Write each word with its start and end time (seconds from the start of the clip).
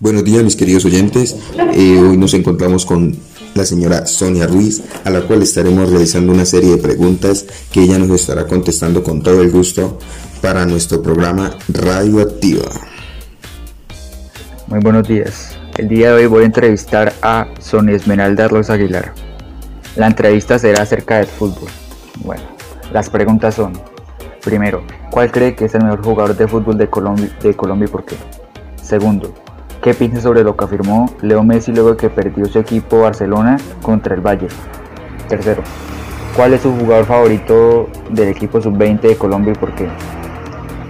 Buenos 0.00 0.24
días 0.24 0.42
mis 0.42 0.56
queridos 0.56 0.86
oyentes, 0.86 1.36
eh, 1.74 1.98
hoy 1.98 2.16
nos 2.16 2.32
encontramos 2.32 2.86
con 2.86 3.14
la 3.54 3.66
señora 3.66 4.06
Sonia 4.06 4.46
Ruiz, 4.46 4.82
a 5.04 5.10
la 5.10 5.20
cual 5.20 5.42
estaremos 5.42 5.90
realizando 5.90 6.32
una 6.32 6.46
serie 6.46 6.70
de 6.70 6.78
preguntas 6.78 7.44
que 7.70 7.82
ella 7.82 7.98
nos 7.98 8.08
estará 8.08 8.46
contestando 8.46 9.02
con 9.02 9.22
todo 9.22 9.42
el 9.42 9.50
gusto 9.50 9.98
para 10.40 10.64
nuestro 10.64 11.02
programa 11.02 11.54
Radioactiva. 11.68 12.64
Muy 14.68 14.80
buenos 14.80 15.06
días, 15.06 15.58
el 15.76 15.88
día 15.88 16.14
de 16.14 16.22
hoy 16.22 16.26
voy 16.26 16.44
a 16.44 16.46
entrevistar 16.46 17.12
a 17.20 17.48
Sonia 17.58 17.96
Esmeralda 17.96 18.48
Rosa 18.48 18.72
Aguilar. 18.72 19.12
La 19.96 20.06
entrevista 20.06 20.58
será 20.58 20.80
acerca 20.80 21.18
del 21.18 21.26
fútbol. 21.26 21.68
Bueno, 22.24 22.44
las 22.90 23.10
preguntas 23.10 23.54
son, 23.54 23.74
primero, 24.42 24.82
¿cuál 25.10 25.30
cree 25.30 25.54
que 25.54 25.66
es 25.66 25.74
el 25.74 25.84
mejor 25.84 26.02
jugador 26.02 26.34
de 26.38 26.48
fútbol 26.48 26.78
de 26.78 26.88
Colombia, 26.88 27.36
de 27.42 27.54
Colombia 27.54 27.84
y 27.84 27.90
por 27.90 28.06
qué? 28.06 28.16
Segundo, 28.82 29.34
¿Qué 29.82 29.94
piensa 29.94 30.20
sobre 30.20 30.44
lo 30.44 30.54
que 30.56 30.66
afirmó 30.66 31.10
Leo 31.22 31.42
Messi 31.42 31.72
luego 31.72 31.92
de 31.92 31.96
que 31.96 32.10
perdió 32.10 32.44
su 32.44 32.58
equipo 32.58 33.00
Barcelona 33.00 33.56
contra 33.80 34.14
el 34.14 34.20
Bayern? 34.20 34.54
Tercero, 35.26 35.62
¿cuál 36.36 36.52
es 36.52 36.60
su 36.60 36.70
jugador 36.76 37.06
favorito 37.06 37.88
del 38.10 38.28
equipo 38.28 38.60
sub-20 38.60 39.00
de 39.00 39.16
Colombia 39.16 39.54
y 39.54 39.58
por 39.58 39.74
qué? 39.74 39.88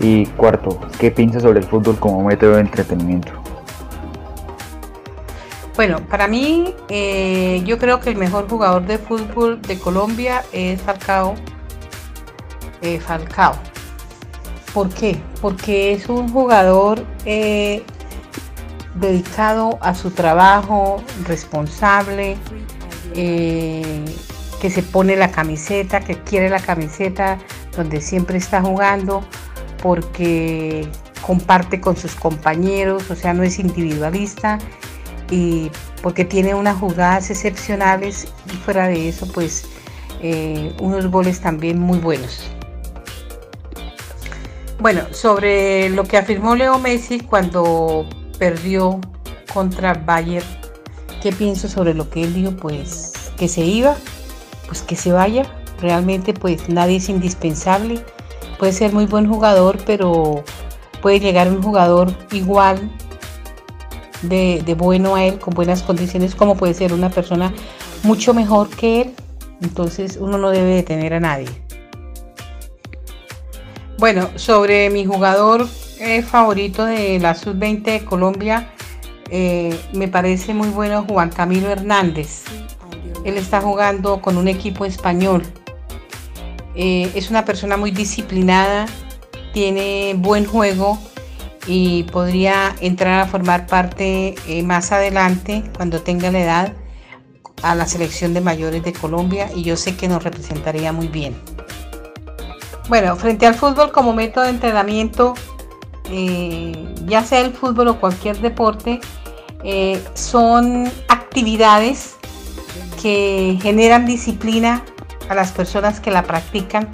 Y 0.00 0.26
cuarto, 0.26 0.80
¿qué 0.98 1.12
piensa 1.12 1.38
sobre 1.38 1.60
el 1.60 1.66
fútbol 1.66 2.00
como 2.00 2.24
método 2.24 2.54
de 2.56 2.62
entretenimiento? 2.62 3.30
Bueno, 5.76 5.98
para 6.08 6.26
mí 6.26 6.74
eh, 6.88 7.62
yo 7.64 7.78
creo 7.78 8.00
que 8.00 8.10
el 8.10 8.16
mejor 8.16 8.48
jugador 8.48 8.84
de 8.86 8.98
fútbol 8.98 9.62
de 9.62 9.78
Colombia 9.78 10.42
es 10.52 10.82
Falcao. 10.82 11.36
Eh, 12.82 12.98
Falcao. 12.98 13.54
¿Por 14.74 14.88
qué? 14.88 15.16
Porque 15.40 15.92
es 15.92 16.08
un 16.08 16.28
jugador 16.28 17.04
eh, 17.24 17.84
dedicado 18.94 19.78
a 19.80 19.94
su 19.94 20.10
trabajo, 20.10 21.02
responsable, 21.26 22.36
eh, 23.14 24.04
que 24.60 24.70
se 24.70 24.82
pone 24.82 25.16
la 25.16 25.30
camiseta, 25.30 26.00
que 26.00 26.18
quiere 26.22 26.50
la 26.50 26.60
camiseta, 26.60 27.38
donde 27.76 28.00
siempre 28.00 28.38
está 28.38 28.60
jugando, 28.60 29.22
porque 29.82 30.88
comparte 31.26 31.80
con 31.80 31.96
sus 31.96 32.14
compañeros, 32.14 33.10
o 33.10 33.16
sea, 33.16 33.32
no 33.32 33.42
es 33.42 33.58
individualista 33.58 34.58
y 35.30 35.70
porque 36.02 36.24
tiene 36.24 36.54
unas 36.54 36.76
jugadas 36.78 37.30
excepcionales 37.30 38.28
y 38.52 38.56
fuera 38.56 38.88
de 38.88 39.08
eso, 39.08 39.30
pues 39.32 39.66
eh, 40.22 40.74
unos 40.80 41.06
goles 41.10 41.40
también 41.40 41.78
muy 41.78 41.98
buenos. 41.98 42.50
Bueno, 44.78 45.02
sobre 45.12 45.90
lo 45.90 46.04
que 46.04 46.16
afirmó 46.16 46.56
Leo 46.56 46.78
Messi 46.78 47.20
cuando 47.20 48.06
perdió 48.40 48.98
contra 49.52 49.94
Bayern. 49.94 50.46
¿Qué 51.22 51.30
pienso 51.30 51.68
sobre 51.68 51.94
lo 51.94 52.08
que 52.08 52.24
él 52.24 52.34
dijo? 52.34 52.52
Pues 52.56 53.12
que 53.36 53.46
se 53.46 53.60
iba, 53.60 53.94
pues 54.66 54.82
que 54.82 54.96
se 54.96 55.12
vaya. 55.12 55.44
Realmente 55.80 56.32
pues 56.32 56.68
nadie 56.68 56.96
es 56.96 57.08
indispensable. 57.08 58.02
Puede 58.58 58.72
ser 58.72 58.92
muy 58.92 59.06
buen 59.06 59.28
jugador, 59.28 59.78
pero 59.86 60.42
puede 61.02 61.20
llegar 61.20 61.48
un 61.48 61.62
jugador 61.62 62.12
igual 62.32 62.90
de, 64.22 64.62
de 64.64 64.74
bueno 64.74 65.14
a 65.14 65.24
él, 65.24 65.38
con 65.38 65.54
buenas 65.54 65.82
condiciones, 65.82 66.34
como 66.34 66.56
puede 66.56 66.74
ser 66.74 66.92
una 66.92 67.10
persona 67.10 67.52
mucho 68.02 68.34
mejor 68.34 68.68
que 68.70 69.02
él. 69.02 69.14
Entonces 69.60 70.18
uno 70.18 70.38
no 70.38 70.50
debe 70.50 70.74
detener 70.74 71.12
a 71.12 71.20
nadie. 71.20 71.48
Bueno, 73.98 74.30
sobre 74.36 74.88
mi 74.88 75.04
jugador 75.04 75.66
eh, 76.00 76.22
favorito 76.22 76.86
de 76.86 77.18
la 77.18 77.34
Sub-20 77.34 77.82
de 77.82 78.04
Colombia, 78.04 78.72
eh, 79.30 79.78
me 79.92 80.08
parece 80.08 80.54
muy 80.54 80.68
bueno 80.68 81.04
Juan 81.06 81.30
Camilo 81.30 81.70
Hernández. 81.70 82.44
Él 83.24 83.36
está 83.36 83.60
jugando 83.60 84.22
con 84.22 84.38
un 84.38 84.48
equipo 84.48 84.86
español. 84.86 85.42
Eh, 86.74 87.12
es 87.14 87.30
una 87.30 87.44
persona 87.44 87.76
muy 87.76 87.90
disciplinada, 87.90 88.86
tiene 89.52 90.14
buen 90.16 90.46
juego 90.46 90.98
y 91.66 92.04
podría 92.04 92.74
entrar 92.80 93.20
a 93.20 93.26
formar 93.26 93.66
parte 93.66 94.34
más 94.64 94.92
adelante, 94.92 95.62
cuando 95.76 96.00
tenga 96.00 96.30
la 96.30 96.40
edad, 96.40 96.72
a 97.62 97.74
la 97.74 97.86
selección 97.86 98.32
de 98.32 98.40
mayores 98.40 98.82
de 98.82 98.94
Colombia 98.94 99.50
y 99.54 99.64
yo 99.64 99.76
sé 99.76 99.96
que 99.96 100.08
nos 100.08 100.24
representaría 100.24 100.92
muy 100.92 101.08
bien. 101.08 101.36
Bueno, 102.88 103.14
frente 103.14 103.46
al 103.46 103.54
fútbol 103.54 103.92
como 103.92 104.12
método 104.12 104.44
de 104.44 104.50
entrenamiento, 104.50 105.34
eh, 106.10 106.72
ya 107.06 107.22
sea 107.22 107.40
el 107.40 107.52
fútbol 107.52 107.88
o 107.88 108.00
cualquier 108.00 108.38
deporte, 108.40 109.00
eh, 109.62 110.02
son 110.14 110.90
actividades 111.08 112.16
que 113.00 113.58
generan 113.62 114.06
disciplina 114.06 114.84
a 115.28 115.34
las 115.34 115.52
personas 115.52 116.00
que 116.00 116.10
la 116.10 116.24
practican, 116.24 116.88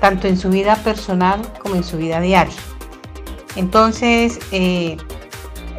tanto 0.00 0.26
en 0.26 0.36
su 0.36 0.50
vida 0.50 0.76
personal 0.76 1.40
como 1.62 1.76
en 1.76 1.84
su 1.84 1.96
vida 1.96 2.20
diaria. 2.20 2.56
Entonces, 3.54 4.40
eh, 4.50 4.96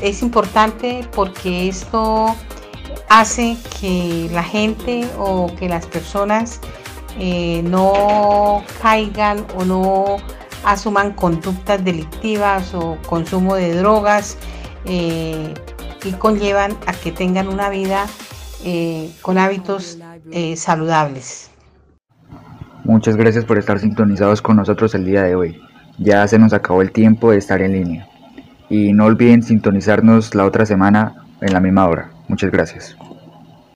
es 0.00 0.22
importante 0.22 1.06
porque 1.12 1.68
esto 1.68 2.34
hace 3.08 3.56
que 3.80 4.28
la 4.32 4.42
gente 4.42 5.08
o 5.18 5.52
que 5.58 5.68
las 5.68 5.86
personas 5.86 6.60
no 7.62 8.62
caigan 8.82 9.46
o 9.56 9.64
no 9.64 10.18
asuman 10.66 11.12
conductas 11.12 11.82
delictivas 11.82 12.74
o 12.74 12.98
consumo 13.06 13.54
de 13.54 13.74
drogas 13.76 14.36
eh, 14.84 15.54
y 16.04 16.12
conllevan 16.12 16.72
a 16.86 16.92
que 16.92 17.12
tengan 17.12 17.48
una 17.48 17.70
vida 17.70 18.06
eh, 18.64 19.10
con 19.22 19.38
hábitos 19.38 19.98
eh, 20.32 20.56
saludables. 20.56 21.50
Muchas 22.84 23.16
gracias 23.16 23.44
por 23.44 23.58
estar 23.58 23.78
sintonizados 23.78 24.42
con 24.42 24.56
nosotros 24.56 24.94
el 24.94 25.04
día 25.04 25.22
de 25.22 25.34
hoy. 25.36 25.60
Ya 25.98 26.26
se 26.28 26.38
nos 26.38 26.52
acabó 26.52 26.82
el 26.82 26.92
tiempo 26.92 27.30
de 27.30 27.38
estar 27.38 27.62
en 27.62 27.72
línea. 27.72 28.08
Y 28.68 28.92
no 28.92 29.04
olviden 29.04 29.42
sintonizarnos 29.42 30.34
la 30.34 30.44
otra 30.44 30.66
semana 30.66 31.24
en 31.40 31.52
la 31.52 31.60
misma 31.60 31.86
hora. 31.86 32.10
Muchas 32.28 32.50
gracias. 32.50 32.96